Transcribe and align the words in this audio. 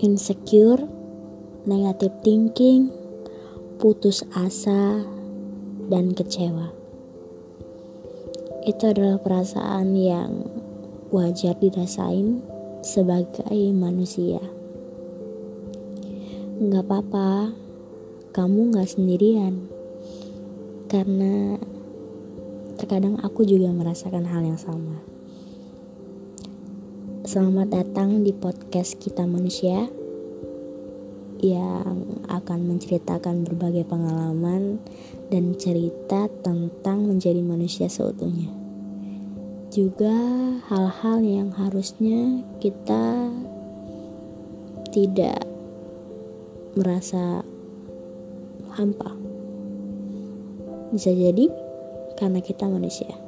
insecure, 0.00 0.84
negative 1.64 2.12
thinking, 2.20 2.92
putus 3.80 4.24
asa, 4.36 5.04
dan 5.88 6.12
kecewa. 6.12 6.72
Itu 8.66 8.90
adalah 8.90 9.22
perasaan 9.22 9.94
yang 9.94 10.50
wajar 11.14 11.54
dirasain 11.56 12.42
sebagai 12.82 13.62
manusia. 13.72 14.42
Gak 16.56 16.84
apa-apa, 16.88 17.54
kamu 18.34 18.74
gak 18.74 18.90
sendirian. 18.90 19.70
Karena 20.90 21.58
terkadang 22.76 23.22
aku 23.22 23.46
juga 23.46 23.70
merasakan 23.72 24.26
hal 24.26 24.42
yang 24.44 24.60
sama. 24.60 25.15
Selamat 27.26 27.74
datang 27.74 28.22
di 28.22 28.30
podcast 28.30 29.02
Kita 29.02 29.26
Manusia 29.26 29.90
yang 31.42 32.22
akan 32.30 32.58
menceritakan 32.70 33.42
berbagai 33.42 33.82
pengalaman 33.82 34.78
dan 35.34 35.58
cerita 35.58 36.30
tentang 36.46 37.10
menjadi 37.10 37.42
manusia 37.42 37.90
seutuhnya. 37.90 38.46
Juga 39.74 40.14
hal-hal 40.70 41.18
yang 41.26 41.50
harusnya 41.50 42.46
kita 42.62 43.34
tidak 44.94 45.42
merasa 46.78 47.42
hampa. 48.78 49.18
Bisa 50.94 51.10
jadi 51.10 51.50
karena 52.14 52.38
kita 52.38 52.70
manusia. 52.70 53.25